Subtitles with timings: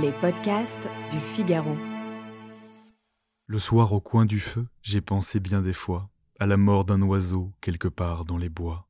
[0.00, 1.76] Les podcasts du Figaro.
[3.46, 7.02] Le soir au coin du feu, j'ai pensé bien des fois à la mort d'un
[7.02, 8.88] oiseau quelque part dans les bois.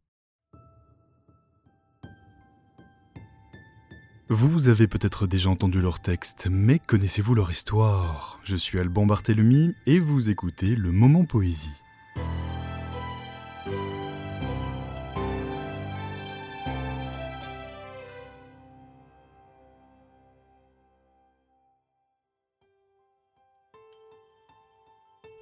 [4.29, 8.39] Vous avez peut-être déjà entendu leur texte, mais connaissez-vous leur histoire?
[8.45, 11.82] Je suis Alban Barthélemy et vous écoutez le Moment Poésie.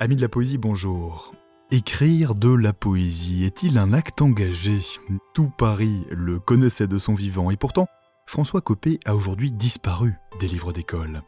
[0.02, 1.34] Amis de la poésie, bonjour.
[1.70, 4.78] Écrire de la poésie est-il un acte engagé?
[5.34, 7.86] Tout Paris le connaissait de son vivant et pourtant,
[8.24, 11.20] François Copé a aujourd'hui disparu des livres d'école.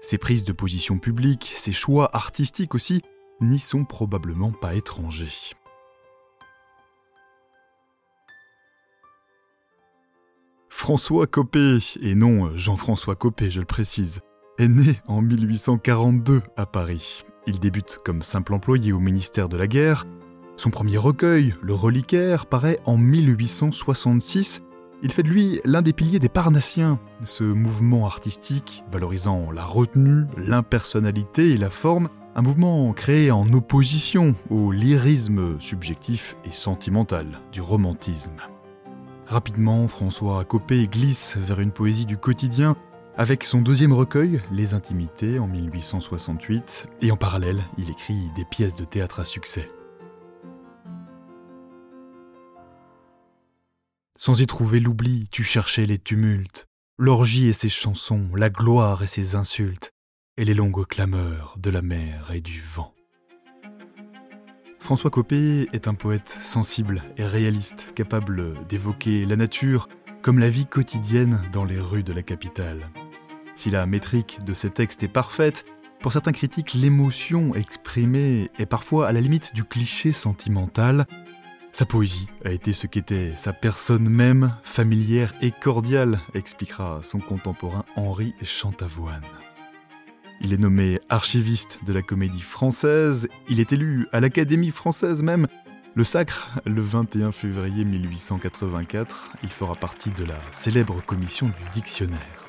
[0.00, 3.02] Ses prises de position publiques, ses choix artistiques aussi,
[3.42, 5.52] n'y sont probablement pas étrangers.
[10.70, 14.22] François Copé, et non Jean-François Copé, je le précise,
[14.56, 17.24] est né en 1842 à Paris.
[17.46, 20.04] Il débute comme simple employé au ministère de la Guerre.
[20.56, 24.62] Son premier recueil, Le Reliquaire, paraît en 1866.
[25.02, 30.24] Il fait de lui l'un des piliers des Parnassiens, ce mouvement artistique valorisant la retenue,
[30.38, 37.60] l'impersonnalité et la forme, un mouvement créé en opposition au lyrisme subjectif et sentimental du
[37.60, 38.40] romantisme.
[39.26, 42.76] Rapidement, François Copé glisse vers une poésie du quotidien
[43.16, 48.74] avec son deuxième recueil, Les Intimités, en 1868, et en parallèle, il écrit des pièces
[48.74, 49.70] de théâtre à succès.
[54.16, 56.66] Sans y trouver l'oubli, tu cherchais les tumultes,
[56.98, 59.92] l'orgie et ses chansons, la gloire et ses insultes,
[60.36, 62.92] et les longues clameurs de la mer et du vent.
[64.80, 69.88] François Copé est un poète sensible et réaliste, capable d'évoquer la nature
[70.20, 72.88] comme la vie quotidienne dans les rues de la capitale.
[73.56, 75.64] Si la métrique de ces textes est parfaite,
[76.00, 81.06] pour certains critiques, l'émotion exprimée est parfois à la limite du cliché sentimental.
[81.72, 87.84] Sa poésie a été ce qu'était sa personne même, familière et cordiale, expliquera son contemporain
[87.96, 89.24] Henri Chantavoine.
[90.40, 95.46] Il est nommé archiviste de la comédie française, il est élu à l'Académie française même.
[95.94, 102.43] Le sacre, le 21 février 1884, il fera partie de la célèbre commission du dictionnaire.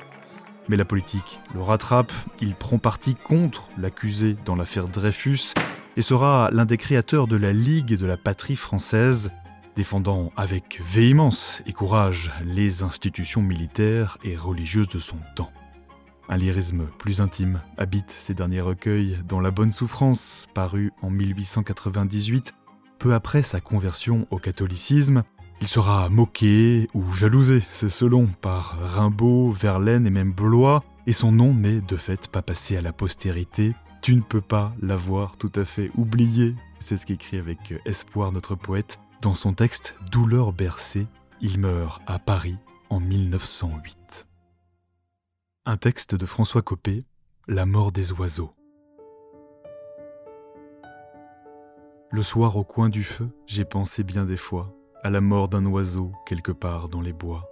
[0.68, 5.54] Mais la politique le rattrape, il prend parti contre l'accusé dans l'affaire Dreyfus
[5.96, 9.32] et sera l'un des créateurs de la Ligue de la patrie française,
[9.76, 15.52] défendant avec véhémence et courage les institutions militaires et religieuses de son temps.
[16.28, 22.52] Un lyrisme plus intime habite ces derniers recueils, dont La Bonne Souffrance, paru en 1898,
[22.98, 25.22] peu après sa conversion au catholicisme,
[25.60, 31.32] il sera moqué ou jalousé, c'est selon, par Rimbaud, Verlaine et même Blois, et son
[31.32, 33.74] nom n'est de fait pas passé à la postérité.
[34.02, 38.54] Tu ne peux pas l'avoir tout à fait oublié, c'est ce qu'écrit avec espoir notre
[38.54, 41.06] poète dans son texte Douleur bercée.
[41.40, 42.56] Il meurt à Paris
[42.90, 44.26] en 1908.
[45.64, 47.04] Un texte de François Copé,
[47.48, 48.52] La mort des oiseaux.
[52.10, 55.64] Le soir au coin du feu, j'ai pensé bien des fois à la mort d'un
[55.66, 57.48] oiseau quelque part dans les bois.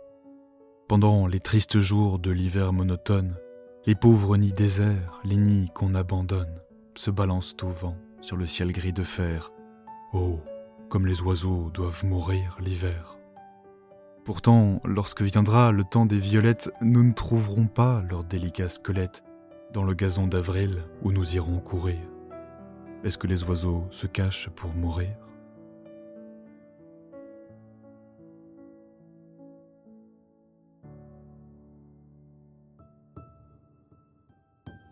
[0.88, 3.37] Pendant les tristes jours de l'hiver monotone,
[3.87, 6.60] les pauvres nids déserts, les nids qu'on abandonne,
[6.94, 9.53] se balancent au vent sur le ciel gris de fer.
[10.12, 10.41] Oh,
[10.88, 13.19] comme les oiseaux doivent mourir l'hiver.
[14.25, 19.22] Pourtant, lorsque viendra le temps des violettes, nous ne trouverons pas leurs délicats squelettes
[19.72, 22.00] dans le gazon d'avril où nous irons courir.
[23.04, 25.10] Est-ce que les oiseaux se cachent pour mourir?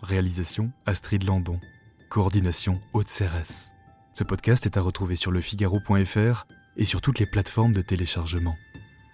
[0.03, 1.61] Réalisation Astrid Landon.
[2.09, 3.71] Coordination Haute Cérès.
[4.13, 6.47] Ce podcast est à retrouver sur lefigaro.fr
[6.77, 8.57] et sur toutes les plateformes de téléchargement.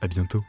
[0.00, 0.42] À bientôt.